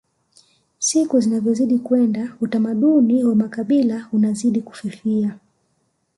[0.79, 5.37] siku zinavyozidi kwenda utamaduni wa makabila unazidi kufifia